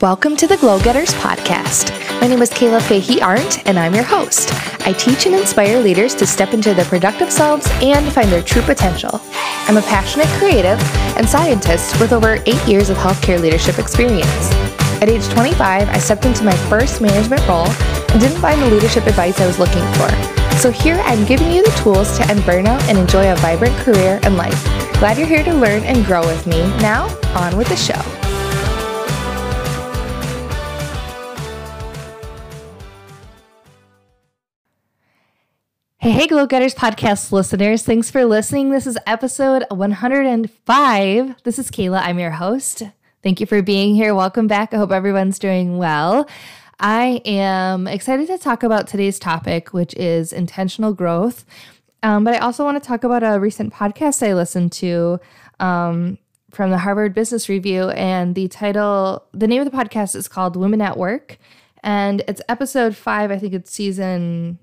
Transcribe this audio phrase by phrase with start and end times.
[0.00, 1.90] Welcome to the Glow Getters podcast.
[2.22, 4.48] My name is Kayla Fahey Arndt, and I'm your host.
[4.86, 8.62] I teach and inspire leaders to step into their productive selves and find their true
[8.62, 9.20] potential.
[9.68, 10.80] I'm a passionate creative
[11.18, 14.50] and scientist with over eight years of healthcare leadership experience.
[15.02, 19.06] At age 25, I stepped into my first management role and didn't find the leadership
[19.06, 20.08] advice I was looking for.
[20.56, 24.18] So here I'm giving you the tools to end burnout and enjoy a vibrant career
[24.22, 24.64] and life.
[24.94, 26.60] Glad you're here to learn and grow with me.
[26.78, 28.19] Now, on with the show.
[36.02, 37.82] Hey, hey, Glow Getters podcast listeners.
[37.82, 38.70] Thanks for listening.
[38.70, 41.42] This is episode 105.
[41.42, 42.00] This is Kayla.
[42.00, 42.84] I'm your host.
[43.22, 44.14] Thank you for being here.
[44.14, 44.72] Welcome back.
[44.72, 46.26] I hope everyone's doing well.
[46.78, 51.44] I am excited to talk about today's topic, which is intentional growth.
[52.02, 55.20] Um, but I also want to talk about a recent podcast I listened to
[55.58, 56.16] um,
[56.50, 57.90] from the Harvard Business Review.
[57.90, 61.36] And the title, the name of the podcast is called Women at Work.
[61.82, 63.30] And it's episode five.
[63.30, 64.60] I think it's season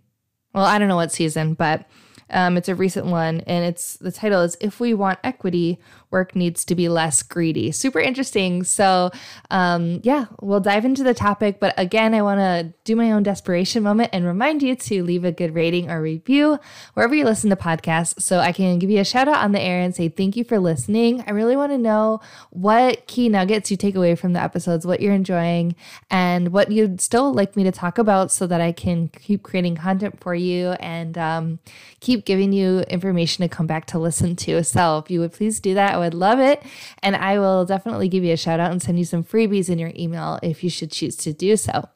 [0.57, 1.85] well, I don't know what season, but
[2.31, 5.77] um, it's a recent one, and it's the title is "If We Want Equity,
[6.11, 7.71] work needs to be less greedy.
[7.71, 8.63] Super interesting.
[8.63, 9.11] So,
[9.51, 11.59] um, yeah, we'll dive into the topic.
[11.59, 15.25] But again, I want to do my own desperation moment and remind you to leave
[15.25, 16.59] a good rating or review
[16.93, 19.61] wherever you listen to podcasts so I can give you a shout out on the
[19.61, 21.23] air and say thank you for listening.
[21.27, 25.01] I really want to know what key nuggets you take away from the episodes, what
[25.01, 25.75] you're enjoying,
[26.09, 29.75] and what you'd still like me to talk about so that I can keep creating
[29.75, 31.59] content for you and um,
[31.99, 34.63] keep giving you information to come back to listen to.
[34.63, 36.63] So, if you would please do that, I would love it.
[37.03, 39.79] And I will definitely give you a shout out and send you some freebies in
[39.79, 41.89] your email if you should choose to do so.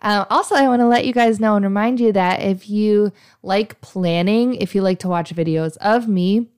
[0.00, 3.12] Um, also, I want to let you guys know and remind you that if you
[3.42, 6.48] like planning, if you like to watch videos of me,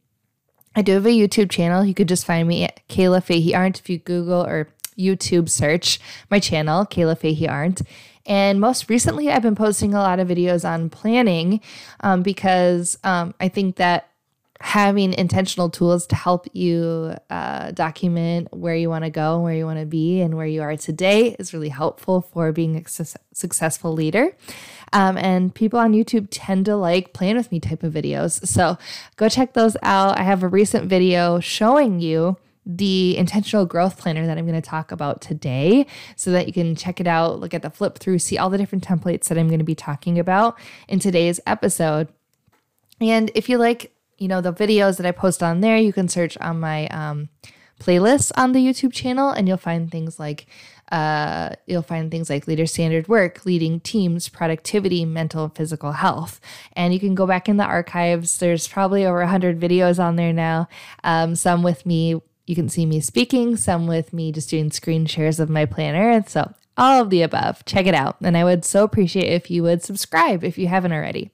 [0.77, 1.85] I do have a YouTube channel.
[1.85, 5.99] You could just find me at Kayla Fahey Arndt if you Google or YouTube search
[6.31, 7.83] my channel, Kayla Fahey Arndt.
[8.27, 11.61] And most recently, I've been posting a lot of videos on planning
[12.01, 14.10] um, because um, I think that
[14.61, 19.65] having intentional tools to help you uh, document where you want to go, where you
[19.65, 23.19] want to be, and where you are today is really helpful for being a su-
[23.33, 24.37] successful leader.
[24.93, 28.47] Um, and people on YouTube tend to like plan with me type of videos.
[28.47, 28.77] So
[29.17, 30.19] go check those out.
[30.19, 34.69] I have a recent video showing you the intentional growth planner that I'm going to
[34.69, 38.19] talk about today so that you can check it out, look at the flip through,
[38.19, 42.09] see all the different templates that I'm going to be talking about in today's episode.
[43.01, 46.07] And if you like you know, the videos that I post on there, you can
[46.07, 47.31] search on my um,
[47.81, 50.47] playlists on the YouTube channel and you'll find things like
[50.93, 56.41] uh, you'll find things like leader standard work, leading teams, productivity, mental and physical health.
[56.73, 58.39] And you can go back in the archives.
[58.39, 60.69] There's probably over 100 videos on there now.
[61.05, 65.07] Um, some with me, you can see me speaking, some with me just doing screen
[65.07, 66.11] shares of my planner.
[66.11, 67.65] And so all of the above.
[67.67, 68.17] Check it out.
[68.21, 71.31] And I would so appreciate if you would subscribe if you haven't already.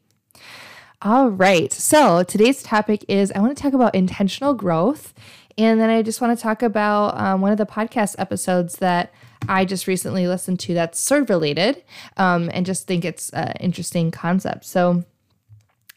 [1.03, 1.71] All right.
[1.73, 5.12] So today's topic is I want to talk about intentional growth.
[5.59, 9.12] And then I just want to talk about um, one of the podcast episodes that
[9.49, 11.83] I just recently listened to that's of related
[12.17, 14.65] um, and just think it's an interesting concept.
[14.65, 15.05] So,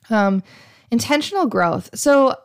[0.10, 0.44] um,
[0.92, 1.90] intentional growth.
[1.94, 2.36] So,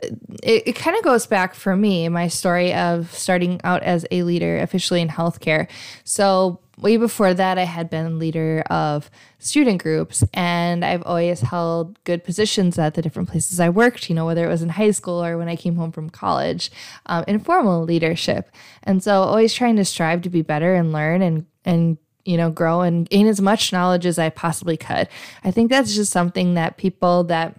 [0.00, 4.22] it, it kind of goes back for me, my story of starting out as a
[4.22, 5.68] leader officially in healthcare.
[6.02, 12.02] So, way before that, I had been leader of student groups, and I've always held
[12.04, 14.90] good positions at the different places I worked, you know, whether it was in high
[14.90, 16.70] school or when I came home from college,
[17.06, 18.50] um, informal leadership.
[18.82, 22.50] And so, always trying to strive to be better and learn and, and, you know,
[22.50, 25.08] grow and gain as much knowledge as I possibly could.
[25.44, 27.58] I think that's just something that people that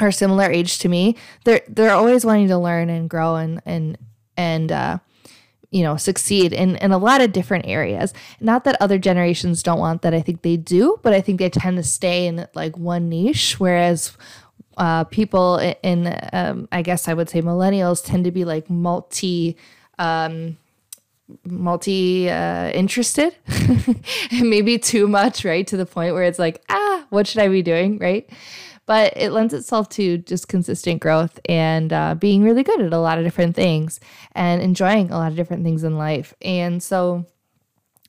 [0.00, 3.98] are similar age to me, they're they're always wanting to learn and grow and and
[4.36, 4.98] and uh,
[5.70, 8.14] you know succeed in in a lot of different areas.
[8.40, 10.14] Not that other generations don't want that.
[10.14, 13.58] I think they do but i think they tend to stay in like one niche
[13.58, 14.16] whereas
[14.76, 19.56] uh, people in um, i guess i would say millennials tend to be like multi
[19.98, 20.56] um,
[21.44, 23.34] multi uh, interested.
[24.32, 25.66] Maybe too much right?
[25.66, 27.98] To the point where it's like ah what should i be doing?
[27.98, 28.28] Right
[28.88, 32.98] but it lends itself to just consistent growth and uh, being really good at a
[32.98, 34.00] lot of different things
[34.32, 36.32] and enjoying a lot of different things in life.
[36.40, 37.26] And so,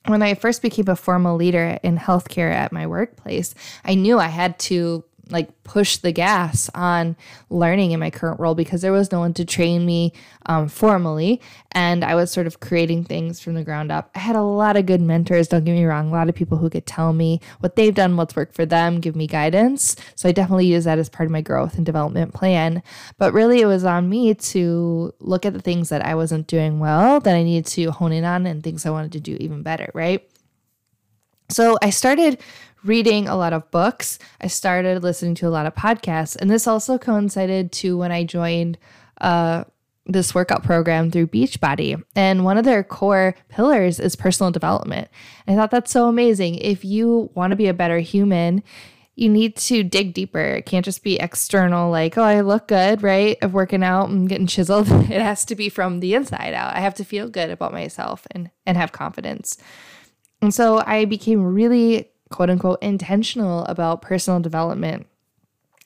[0.06, 3.54] when I first became a formal leader in healthcare at my workplace,
[3.84, 7.16] I knew I had to like push the gas on
[7.48, 10.12] learning in my current role because there was no one to train me
[10.46, 11.40] um, formally.
[11.72, 14.10] And i was sort of creating things from the ground up.
[14.14, 16.58] I had a lot of good mentors don't get me wrong a lot of people
[16.58, 19.96] who could tell me what they've done what's worked for them give me guidance.
[20.16, 22.82] So i definitely use that as part of my growth and development plan.
[23.18, 26.78] But really it was on me to look at the things that i wasn't doing
[26.78, 29.62] well that i needed to hone in on and things i wanted to do even
[29.62, 30.29] better right
[31.50, 32.40] so I started
[32.84, 34.18] reading a lot of books.
[34.40, 36.36] I started listening to a lot of podcasts.
[36.36, 38.78] And this also coincided to when I joined
[39.20, 39.64] uh,
[40.06, 42.02] this workout program through Beachbody.
[42.16, 45.08] And one of their core pillars is personal development.
[45.46, 46.56] I thought that's so amazing.
[46.56, 48.62] If you want to be a better human,
[49.14, 50.40] you need to dig deeper.
[50.40, 53.36] It can't just be external, like, oh, I look good, right?
[53.42, 54.88] Of working out and getting chiseled.
[55.10, 56.74] It has to be from the inside out.
[56.74, 59.58] I have to feel good about myself and, and have confidence.
[60.42, 65.06] And so I became really quote unquote intentional about personal development.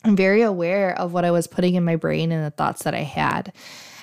[0.04, 2.94] I'm very aware of what I was putting in my brain and the thoughts that
[2.94, 3.52] I had.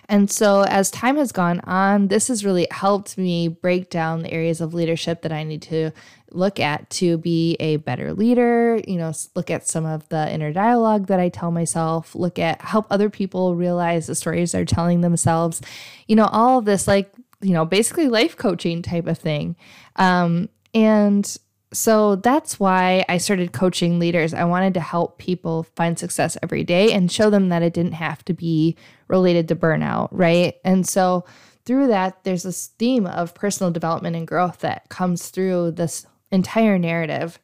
[0.09, 4.33] And so, as time has gone on, this has really helped me break down the
[4.33, 5.91] areas of leadership that I need to
[6.31, 8.81] look at to be a better leader.
[8.85, 12.61] You know, look at some of the inner dialogue that I tell myself, look at
[12.61, 15.61] help other people realize the stories they're telling themselves.
[16.07, 19.55] You know, all of this, like, you know, basically life coaching type of thing.
[19.95, 21.37] Um, and
[21.73, 24.33] so that's why I started coaching leaders.
[24.33, 27.93] I wanted to help people find success every day and show them that it didn't
[27.93, 28.75] have to be
[29.07, 30.55] related to burnout, right?
[30.65, 31.25] And so
[31.65, 36.77] through that, there's this theme of personal development and growth that comes through this entire
[36.77, 37.39] narrative.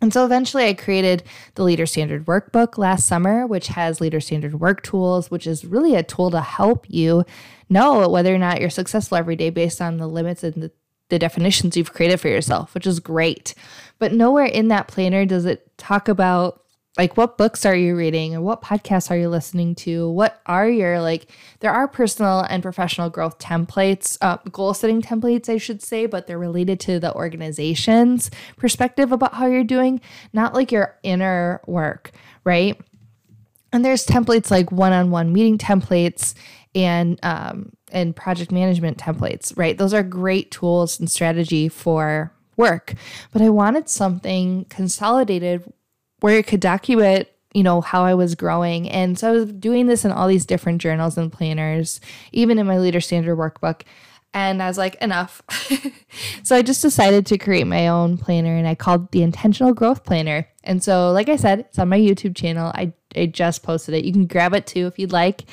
[0.00, 1.24] And so eventually I created
[1.54, 5.94] the Leader Standard Workbook last summer, which has Leader Standard Work Tools, which is really
[5.96, 7.24] a tool to help you
[7.68, 10.70] know whether or not you're successful every day based on the limits and the
[11.08, 13.54] the definitions you've created for yourself, which is great.
[13.98, 16.62] But nowhere in that planner does it talk about
[16.98, 20.10] like what books are you reading or what podcasts are you listening to?
[20.10, 21.30] What are your like
[21.60, 26.26] there are personal and professional growth templates, uh, goal setting templates, I should say, but
[26.26, 30.00] they're related to the organization's perspective about how you're doing,
[30.32, 32.10] not like your inner work,
[32.42, 32.78] right?
[33.72, 36.34] And there's templates like one-on-one meeting templates
[36.74, 39.78] and um, and project management templates, right?
[39.78, 42.94] Those are great tools and strategy for work.
[43.32, 45.72] But I wanted something consolidated
[46.20, 48.88] where it could document you know how I was growing.
[48.88, 52.00] And so I was doing this in all these different journals and planners,
[52.30, 53.82] even in my leader standard workbook.
[54.34, 55.42] And I was like, enough.
[56.42, 60.04] so I just decided to create my own planner and I called the Intentional Growth
[60.04, 60.46] Planner.
[60.62, 62.70] And so, like I said, it's on my YouTube channel.
[62.74, 64.04] I, I just posted it.
[64.04, 65.44] You can grab it too if you'd like.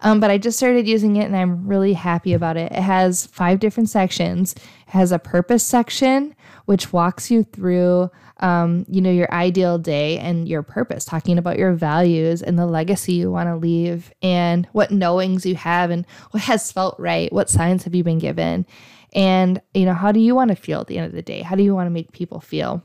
[0.00, 2.72] Um, but I just started using it and I'm really happy about it.
[2.72, 4.54] It has five different sections.
[4.54, 6.34] It has a purpose section,
[6.64, 8.10] which walks you through
[8.42, 12.66] um, you know, your ideal day and your purpose, talking about your values and the
[12.66, 17.32] legacy you want to leave and what knowings you have and what has felt right.
[17.32, 18.66] What signs have you been given?
[19.14, 21.42] And, you know, how do you want to feel at the end of the day?
[21.42, 22.82] How do you want to make people feel?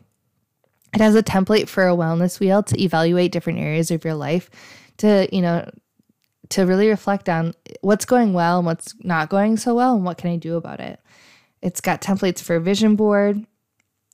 [0.94, 4.50] It has a template for a wellness wheel to evaluate different areas of your life
[4.98, 5.70] to, you know,
[6.50, 10.18] to really reflect on what's going well and what's not going so well and what
[10.18, 11.00] can I do about it.
[11.62, 13.46] It's got templates for vision board.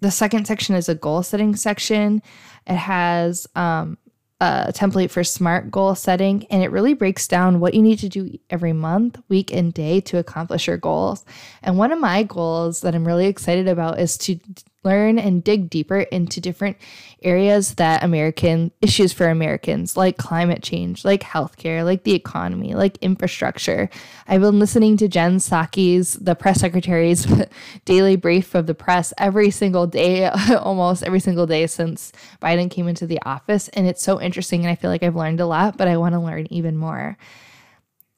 [0.04, 2.22] The second section is a goal setting section.
[2.68, 3.98] It has um,
[4.42, 8.10] a template for smart goal setting, and it really breaks down what you need to
[8.10, 11.24] do every month, week, and day to accomplish your goals.
[11.62, 14.38] And one of my goals that I'm really excited about is to
[14.84, 16.78] learn and dig deeper into different
[17.24, 22.98] areas that American issues for Americans, like climate change, like healthcare, like the economy, like
[22.98, 23.90] infrastructure.
[24.28, 27.26] I've been listening to Jen Psaki's, the press secretary's
[27.86, 30.28] daily brief of the press every single day,
[30.60, 32.12] almost every single day since
[32.42, 33.70] Biden came into the office.
[33.70, 34.62] And it's so interesting.
[34.62, 37.18] And I feel like I've learned a lot, but I want to learn even more.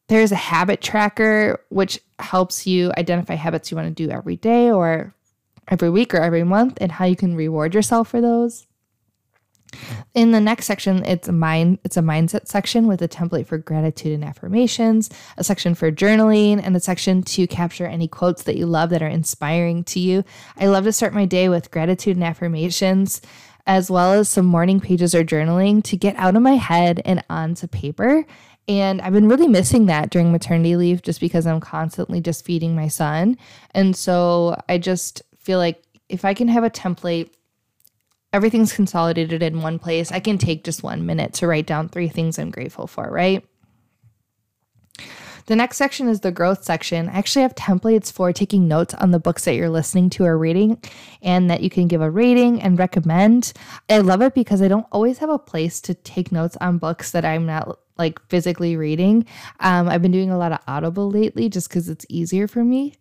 [0.08, 4.72] There's a habit tracker, which helps you identify habits you want to do every day
[4.72, 5.16] or
[5.68, 8.68] every week or every month and how you can reward yourself for those.
[10.14, 13.58] In the next section, it's a mind it's a mindset section with a template for
[13.58, 18.58] gratitude and affirmations, a section for journaling, and a section to capture any quotes that
[18.58, 20.24] you love that are inspiring to you.
[20.58, 23.22] I love to start my day with gratitude and affirmations,
[23.68, 27.24] as well as some morning pages or journaling to get out of my head and
[27.30, 28.26] onto paper.
[28.68, 32.76] And I've been really missing that during maternity leave just because I'm constantly just feeding
[32.76, 33.38] my son.
[33.76, 37.30] And so I just feel like if I can have a template,
[38.34, 42.10] everything's consolidated in one place, I can take just one minute to write down three
[42.10, 43.46] things I'm grateful for, right?
[45.48, 47.08] The next section is the growth section.
[47.08, 50.40] I actually have templates for taking notes on the books that you're listening to or
[50.40, 50.82] reading
[51.22, 53.54] and that you can give a rating and recommend.
[53.88, 57.12] I love it because I don't always have a place to take notes on books
[57.12, 59.28] that I'm not like physically reading.
[59.60, 62.96] Um, I've been doing a lot of Audible lately just because it's easier for me.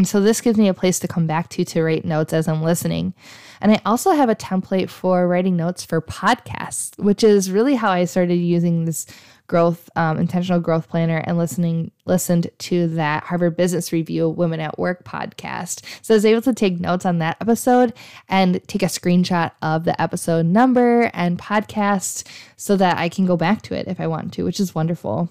[0.00, 2.48] And so this gives me a place to come back to to write notes as
[2.48, 3.12] I'm listening.
[3.60, 7.90] And I also have a template for writing notes for podcasts, which is really how
[7.90, 9.04] I started using this
[9.46, 14.78] growth um, intentional growth planner and listening listened to that Harvard Business Review Women at
[14.78, 15.84] Work podcast.
[16.00, 17.92] So I was able to take notes on that episode
[18.26, 22.26] and take a screenshot of the episode number and podcast
[22.56, 25.30] so that I can go back to it if I want to, which is wonderful.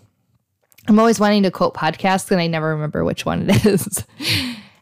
[0.89, 4.03] I'm always wanting to quote podcasts and I never remember which one it is.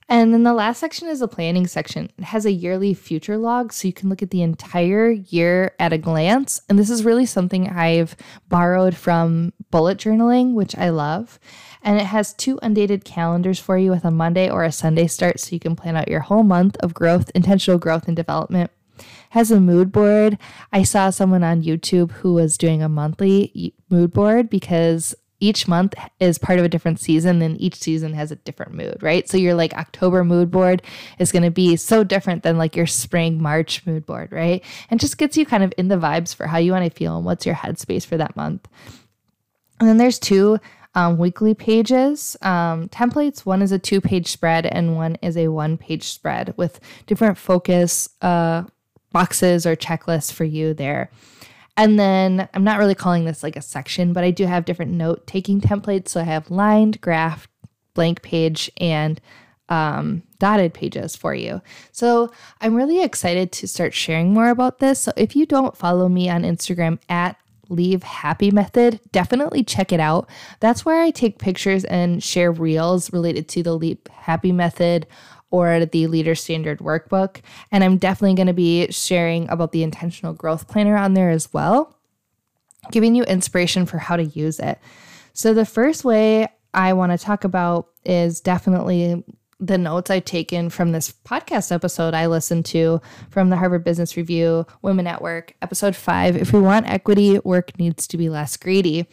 [0.10, 2.10] And then the last section is a planning section.
[2.18, 5.92] It has a yearly future log, so you can look at the entire year at
[5.92, 6.62] a glance.
[6.70, 8.16] And this is really something I've
[8.48, 11.40] borrowed from bullet journaling, which I love.
[11.84, 15.42] And it has two undated calendars for you with a Monday or a Sunday start,
[15.42, 18.72] so you can plan out your whole month of growth, intentional growth, and development.
[19.32, 20.38] has a mood board.
[20.72, 25.94] I saw someone on YouTube who was doing a monthly mood board because each month
[26.20, 29.30] is part of a different season and each season has a different mood, right?
[29.30, 30.82] So your like October mood board
[31.20, 34.64] is going to be so different than like your spring March mood board, right?
[34.90, 37.18] And just gets you kind of in the vibes for how you want to feel
[37.18, 38.68] and what's your headspace for that month.
[39.80, 40.60] And then there's two
[40.96, 43.46] um, weekly pages um, templates.
[43.46, 47.38] One is a two page spread and one is a one page spread with different
[47.38, 48.64] focus uh,
[49.12, 51.12] boxes or checklists for you there.
[51.78, 54.92] And then I'm not really calling this like a section, but I do have different
[54.92, 56.10] note taking templates.
[56.10, 57.48] So I have lined, graph,
[57.94, 59.22] blank page, and
[59.70, 61.62] um, dotted pages for you.
[61.92, 62.32] So
[62.62, 65.00] I'm really excited to start sharing more about this.
[65.00, 67.38] So if you don't follow me on Instagram at
[67.70, 70.30] Leave Happy Method, definitely check it out.
[70.62, 75.06] That's where I take pictures and share reels related to the Leave Happy Method
[75.50, 77.42] or the Leader Standard Workbook.
[77.72, 81.54] And I'm definitely going to be sharing about the Intentional Growth Planner on there as
[81.54, 81.96] well,
[82.92, 84.80] giving you inspiration for how to use it.
[85.34, 89.24] So, the first way I want to talk about is definitely
[89.60, 94.16] the notes I've taken from this podcast episode I listened to from the Harvard Business
[94.16, 96.36] Review, Women at Work, episode five.
[96.36, 99.08] If we want equity, work needs to be less greedy.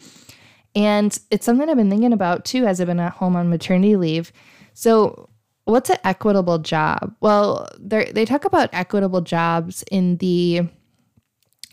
[0.75, 3.95] And it's something I've been thinking about too as I've been at home on maternity
[3.95, 4.31] leave.
[4.73, 5.29] So,
[5.65, 7.15] what's an equitable job?
[7.19, 10.67] Well, they talk about equitable jobs in the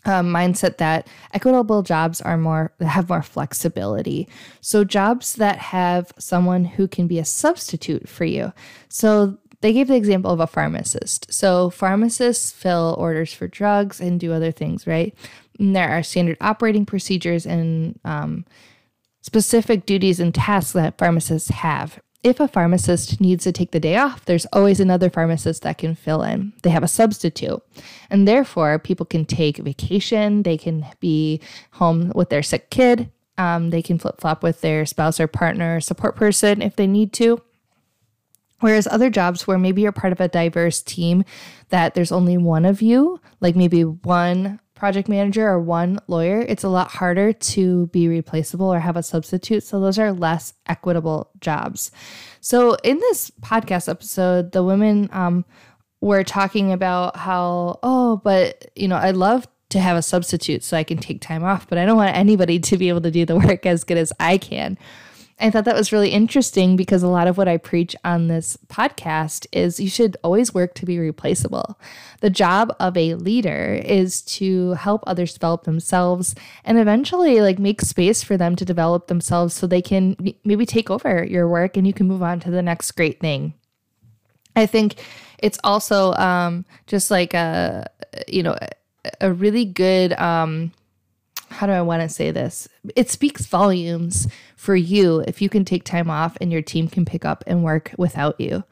[0.05, 4.27] um, mindset that equitable jobs are more have more flexibility.
[4.59, 8.51] So jobs that have someone who can be a substitute for you.
[8.89, 11.31] So they gave the example of a pharmacist.
[11.31, 15.15] So pharmacists fill orders for drugs and do other things, right?
[15.57, 18.45] And there are standard operating procedures and um,
[19.21, 23.97] specific duties and tasks that pharmacists have if a pharmacist needs to take the day
[23.97, 26.53] off, there's always another pharmacist that can fill in.
[26.63, 27.61] They have a substitute.
[28.09, 33.71] And therefore, people can take vacation, they can be home with their sick kid, um,
[33.71, 37.11] they can flip flop with their spouse or partner or support person if they need
[37.13, 37.41] to.
[38.61, 41.25] Whereas other jobs where maybe you're part of a diverse team
[41.69, 46.65] that there's only one of you, like maybe one project manager or one lawyer, it's
[46.65, 49.63] a lot harder to be replaceable or have a substitute.
[49.63, 51.89] So those are less equitable jobs.
[52.41, 55.45] So in this podcast episode, the women um,
[56.01, 60.75] were talking about how, oh, but you know, I love to have a substitute so
[60.75, 63.25] I can take time off, but I don't want anybody to be able to do
[63.25, 64.77] the work as good as I can.
[65.39, 68.57] I thought that was really interesting because a lot of what I preach on this
[68.67, 71.79] podcast is you should always work to be replaceable.
[72.21, 77.81] The job of a leader is to help others develop themselves and eventually like make
[77.81, 81.87] space for them to develop themselves so they can maybe take over your work and
[81.87, 83.53] you can move on to the next great thing.
[84.55, 84.95] I think
[85.39, 87.89] it's also um, just like a
[88.27, 88.55] you know
[89.19, 90.71] a really good um,
[91.53, 92.67] how do I want to say this?
[92.95, 97.05] It speaks volumes for you if you can take time off and your team can
[97.05, 98.63] pick up and work without you.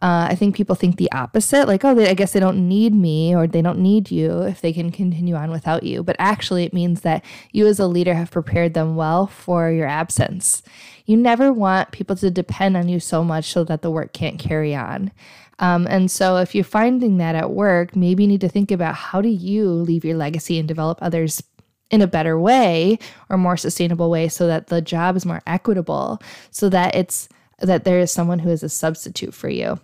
[0.00, 2.94] Uh, I think people think the opposite, like, oh, they, I guess they don't need
[2.94, 6.04] me or they don't need you if they can continue on without you.
[6.04, 9.88] But actually, it means that you as a leader have prepared them well for your
[9.88, 10.62] absence.
[11.04, 14.38] You never want people to depend on you so much so that the work can't
[14.38, 15.10] carry on.
[15.58, 18.94] Um, and so, if you're finding that at work, maybe you need to think about
[18.94, 21.42] how do you leave your legacy and develop others
[21.90, 26.20] in a better way or more sustainable way so that the job is more equitable
[26.50, 27.28] so that it's
[27.60, 29.80] that there is someone who is a substitute for you.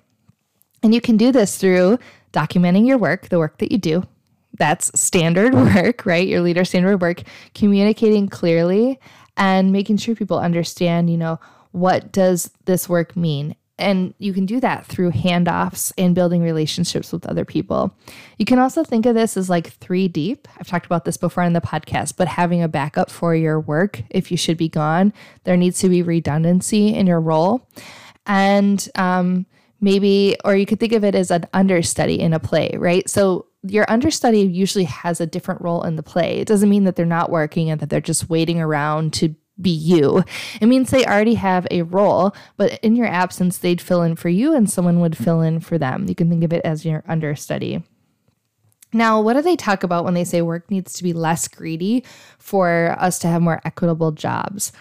[0.82, 1.98] And you can do this through
[2.32, 4.04] documenting your work the work that you do.
[4.58, 6.26] That's standard work right?
[6.26, 7.22] Your leader standard work
[7.54, 9.00] communicating clearly
[9.36, 11.40] and making sure people understand you know
[11.72, 13.56] what does this work mean?
[13.76, 17.96] And you can do that through handoffs and building relationships with other people.
[18.38, 20.46] You can also think of this as like three deep.
[20.58, 24.02] I've talked about this before in the podcast, but having a backup for your work
[24.10, 25.12] if you should be gone,
[25.42, 27.68] there needs to be redundancy in your role.
[28.26, 29.44] And um,
[29.80, 33.08] maybe, or you could think of it as an understudy in a play, right?
[33.10, 36.38] So your understudy usually has a different role in the play.
[36.38, 39.70] It doesn't mean that they're not working and that they're just waiting around to be
[39.70, 40.24] you.
[40.60, 44.28] It means they already have a role, but in your absence, they'd fill in for
[44.28, 46.08] you and someone would fill in for them.
[46.08, 47.82] You can think of it as your understudy.
[48.92, 52.04] Now, what do they talk about when they say work needs to be less greedy
[52.38, 54.72] for us to have more equitable jobs?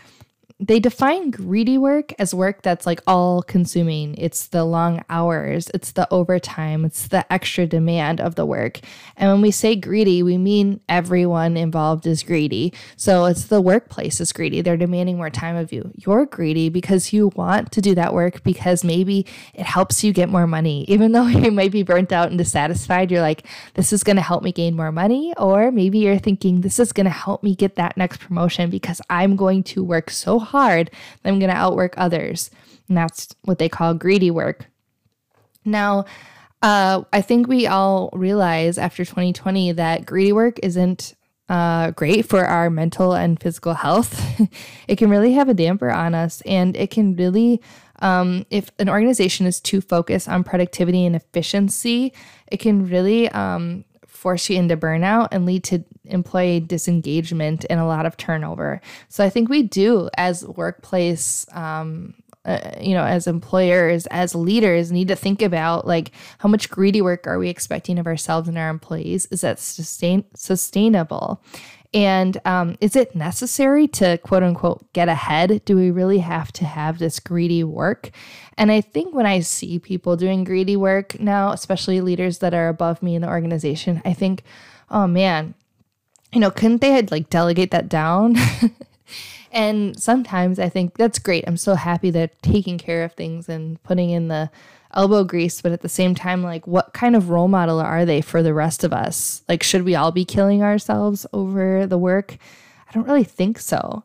[0.59, 4.15] They define greedy work as work that's like all consuming.
[4.15, 8.79] It's the long hours, it's the overtime, it's the extra demand of the work.
[9.17, 12.73] And when we say greedy, we mean everyone involved is greedy.
[12.95, 14.61] So it's the workplace is greedy.
[14.61, 15.91] They're demanding more time of you.
[15.95, 20.29] You're greedy because you want to do that work because maybe it helps you get
[20.29, 20.85] more money.
[20.87, 24.21] Even though you might be burnt out and dissatisfied, you're like, this is going to
[24.21, 25.33] help me gain more money.
[25.37, 29.01] Or maybe you're thinking, this is going to help me get that next promotion because
[29.09, 32.49] I'm going to work so hard that I'm going to outwork others.
[32.87, 34.67] And that's what they call greedy work.
[35.65, 36.05] Now,
[36.61, 41.13] uh, I think we all realize after 2020 that greedy work isn't
[41.49, 44.41] uh, great for our mental and physical health.
[44.87, 47.61] it can really have a damper on us, and it can really,
[48.01, 52.13] um, if an organization is too focused on productivity and efficiency,
[52.47, 53.83] it can really um,
[54.23, 58.79] force you into burnout and lead to employee disengagement and a lot of turnover.
[59.09, 62.13] So I think we do, as workplace, um,
[62.45, 67.01] uh, you know, as employers, as leaders, need to think about like how much greedy
[67.01, 69.27] work are we expecting of ourselves and our employees?
[69.29, 71.43] Is that sustain sustainable?
[71.93, 75.63] And um, is it necessary to quote unquote get ahead?
[75.65, 78.09] Do we really have to have this greedy work?
[78.57, 82.67] And I think when I see people doing greedy work now, especially leaders that are
[82.67, 84.43] above me in the organization, I think,
[84.89, 85.53] oh man,
[86.31, 88.37] you know, couldn't they had like delegate that down?
[89.51, 91.43] and sometimes I think that's great.
[91.47, 94.49] I'm so happy they're taking care of things and putting in the
[94.93, 98.21] elbow grease, but at the same time, like, what kind of role model are they
[98.21, 99.41] for the rest of us?
[99.47, 102.37] Like, should we all be killing ourselves over the work?
[102.87, 104.03] I don't really think so.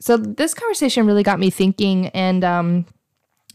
[0.00, 2.86] So, this conversation really got me thinking, and um,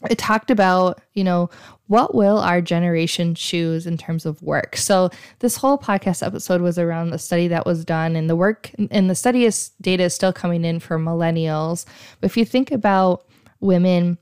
[0.09, 1.49] it talked about, you know,
[1.87, 4.77] what will our generation choose in terms of work?
[4.77, 5.09] So,
[5.39, 9.09] this whole podcast episode was around the study that was done, and the work and
[9.09, 11.85] the study is data is still coming in for millennials.
[12.21, 13.25] But if you think about
[13.59, 14.17] women,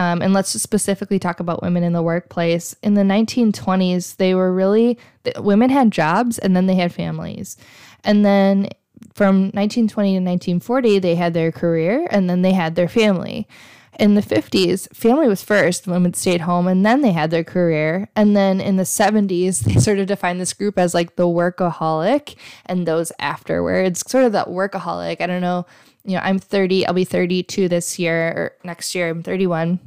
[0.00, 2.74] um, and let's just specifically talk about women in the workplace.
[2.82, 4.98] In the 1920s, they were really,
[5.36, 7.58] women had jobs and then they had families.
[8.02, 8.70] And then
[9.12, 13.46] from 1920 to 1940, they had their career and then they had their family.
[13.98, 18.08] In the 50s, family was first, women stayed home and then they had their career.
[18.16, 22.36] And then in the 70s, they sort of defined this group as like the workaholic
[22.64, 25.20] and those afterwards, sort of that workaholic.
[25.20, 25.66] I don't know,
[26.06, 29.78] you know, I'm 30, I'll be 32 this year or next year, I'm 31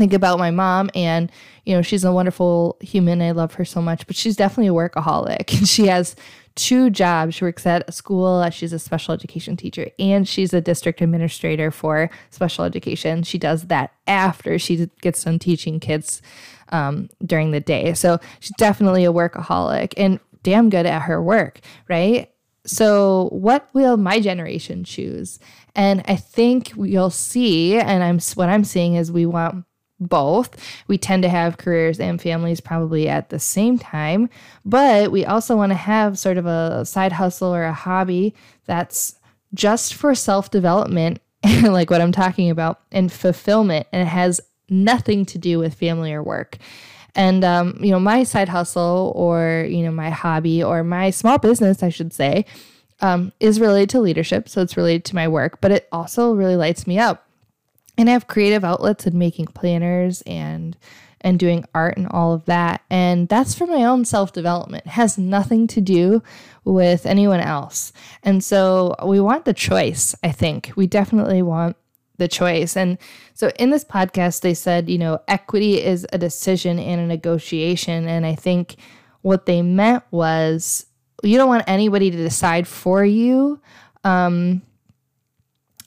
[0.00, 1.30] think about my mom and
[1.64, 3.22] you know she's a wonderful human.
[3.22, 5.52] I love her so much but she's definitely a workaholic.
[5.60, 6.16] And she has
[6.56, 7.34] two jobs.
[7.34, 11.70] She works at a school she's a special education teacher and she's a district administrator
[11.70, 13.22] for special education.
[13.22, 16.22] She does that after she gets done teaching kids
[16.70, 17.94] um, during the day.
[17.94, 22.30] So she's definitely a workaholic and damn good at her work right?
[22.66, 25.38] So what will my generation choose?
[25.74, 29.64] And i think you'll see and i'm what i'm seeing is we want
[30.00, 30.56] both.
[30.88, 34.28] We tend to have careers and families probably at the same time,
[34.64, 38.34] but we also want to have sort of a side hustle or a hobby
[38.64, 39.16] that's
[39.52, 41.20] just for self development,
[41.62, 43.86] like what I'm talking about, and fulfillment.
[43.92, 46.56] And it has nothing to do with family or work.
[47.16, 51.38] And, um, you know, my side hustle or, you know, my hobby or my small
[51.38, 52.46] business, I should say,
[53.00, 54.48] um, is related to leadership.
[54.48, 57.29] So it's related to my work, but it also really lights me up
[58.00, 60.76] and I have creative outlets in making planners and
[61.20, 62.80] and doing art and all of that.
[62.88, 64.86] And that's for my own self development.
[64.86, 66.22] Has nothing to do
[66.64, 67.92] with anyone else.
[68.22, 70.72] And so we want the choice, I think.
[70.76, 71.76] We definitely want
[72.16, 72.74] the choice.
[72.74, 72.96] And
[73.34, 78.08] so in this podcast, they said, you know, equity is a decision and a negotiation.
[78.08, 78.76] And I think
[79.20, 80.86] what they meant was
[81.22, 83.60] you don't want anybody to decide for you.
[84.04, 84.62] Um,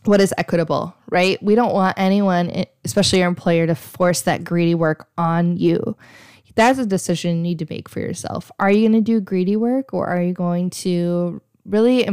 [0.06, 1.42] what is equitable, right?
[1.42, 5.98] We don't want anyone, eh, especially your employer, to force that greedy work on you.
[6.56, 8.52] That's a decision you need to make for yourself.
[8.60, 12.08] Are you going to do greedy work or are you going to really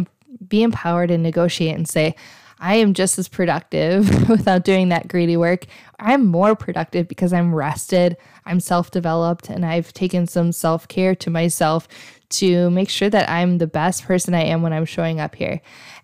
[0.49, 2.15] be empowered and negotiate and say,
[2.61, 5.65] I am just as productive without doing that greedy work.
[5.99, 11.15] I'm more productive because I'm rested, I'm self developed, and I've taken some self care
[11.17, 11.89] to myself
[12.31, 15.61] to make sure that I'm the best person I am when I'm showing up here.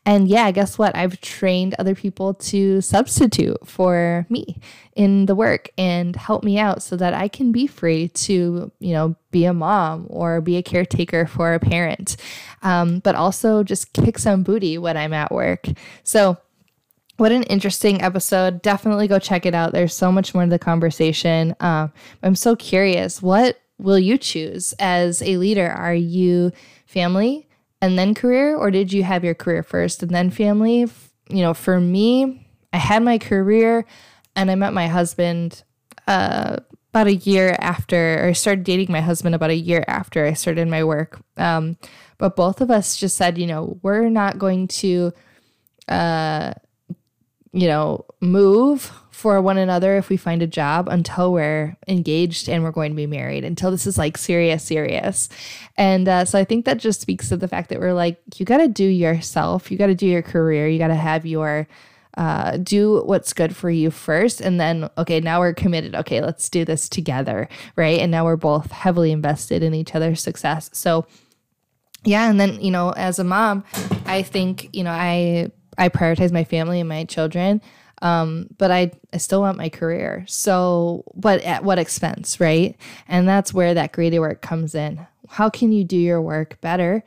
[0.06, 0.94] And yeah, guess what?
[0.94, 4.60] I've trained other people to substitute for me
[4.94, 8.92] in the work and help me out so that I can be free to, you
[8.92, 12.16] know, be a mom or be a caretaker for a parent,
[12.62, 15.66] um, but also just kick some booty when I'm at work.
[16.04, 16.38] So,
[17.16, 18.60] what an interesting episode.
[18.62, 19.72] Definitely go check it out.
[19.72, 21.56] There's so much more to the conversation.
[21.60, 21.90] Um,
[22.22, 23.22] I'm so curious.
[23.22, 25.68] What will you choose as a leader?
[25.68, 26.52] Are you
[26.84, 27.45] family
[27.80, 30.86] and then career, or did you have your career first and then family?
[31.28, 33.84] You know, for me, I had my career
[34.34, 35.62] and I met my husband
[36.06, 36.58] uh,
[36.90, 40.68] about a year after, or started dating my husband about a year after I started
[40.68, 41.20] my work.
[41.36, 41.76] Um,
[42.18, 45.12] but both of us just said, you know, we're not going to,
[45.88, 46.52] uh,
[47.52, 52.62] you know, move for one another if we find a job until we're engaged and
[52.62, 55.28] we're going to be married, until this is like serious, serious.
[55.76, 58.44] And uh, so I think that just speaks to the fact that we're like, you
[58.44, 61.66] got to do yourself, you got to do your career, you got to have your,
[62.18, 64.40] uh, do what's good for you first.
[64.40, 65.94] And then, okay, now we're committed.
[65.94, 67.48] Okay, let's do this together.
[67.74, 68.00] Right.
[68.00, 70.70] And now we're both heavily invested in each other's success.
[70.72, 71.06] So,
[72.04, 72.28] yeah.
[72.30, 73.64] And then, you know, as a mom,
[74.06, 77.60] I think, you know, I, I prioritize my family and my children.
[78.02, 80.24] Um, but I, I still want my career.
[80.28, 82.76] So, but at what expense, right?
[83.08, 85.06] And that's where that greedy work comes in.
[85.28, 87.02] How can you do your work better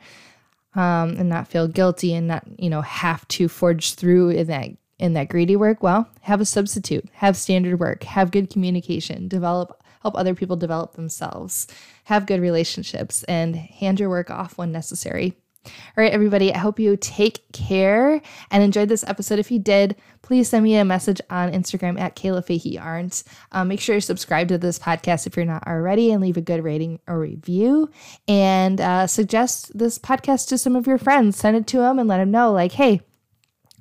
[0.74, 4.70] um, and not feel guilty and not, you know, have to forge through in that
[4.98, 5.82] in that greedy work?
[5.82, 10.94] Well, have a substitute, have standard work, have good communication, develop help other people develop
[10.94, 11.66] themselves,
[12.04, 15.36] have good relationships, and hand your work off when necessary.
[15.66, 19.38] All right, everybody, I hope you take care and enjoyed this episode.
[19.38, 23.24] If you did, please send me a message on Instagram at Kayla Fahey Arndt.
[23.52, 26.42] Um, make sure you subscribe to this podcast if you're not already and leave a
[26.42, 27.90] good rating or review.
[28.26, 31.36] And uh, suggest this podcast to some of your friends.
[31.36, 33.02] Send it to them and let them know, like, hey,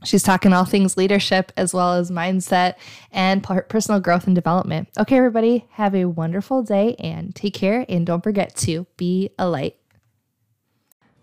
[0.06, 2.76] She's talking all things leadership as well as mindset
[3.12, 4.88] and personal growth and development.
[4.98, 7.86] Okay, everybody, have a wonderful day and take care.
[7.90, 9.76] And don't forget to be a light.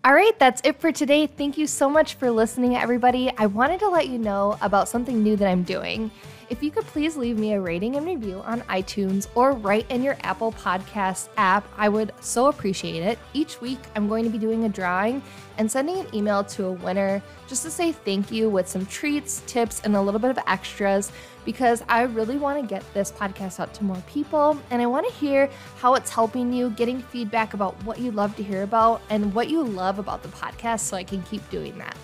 [0.07, 1.27] All right, that's it for today.
[1.27, 3.29] Thank you so much for listening, everybody.
[3.37, 6.11] I wanted to let you know about something new that I'm doing.
[6.49, 10.01] If you could please leave me a rating and review on iTunes or write in
[10.01, 13.19] your Apple Podcast app, I would so appreciate it.
[13.33, 15.21] Each week, I'm going to be doing a drawing
[15.57, 19.41] and sending an email to a winner just to say thank you with some treats,
[19.45, 21.11] tips, and a little bit of extras
[21.43, 25.05] because I really want to get this podcast out to more people and I want
[25.05, 29.01] to hear how it's helping you, getting feedback about what you love to hear about
[29.09, 31.97] and what you love about the podcast so I can keep doing that.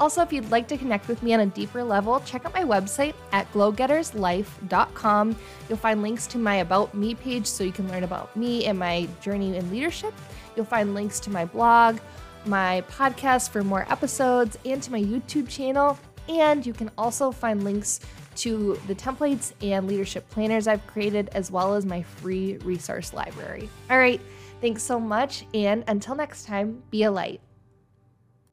[0.00, 2.64] Also, if you'd like to connect with me on a deeper level, check out my
[2.64, 5.36] website at glowgetterslife.com.
[5.68, 8.78] You'll find links to my About Me page so you can learn about me and
[8.78, 10.12] my journey in leadership.
[10.56, 11.98] You'll find links to my blog,
[12.44, 15.98] my podcast for more episodes, and to my YouTube channel.
[16.28, 18.00] And you can also find links
[18.36, 23.68] to the templates and leadership planners I've created, as well as my free resource library.
[23.90, 24.20] All right,
[24.60, 25.46] thanks so much.
[25.54, 27.40] And until next time, be a light.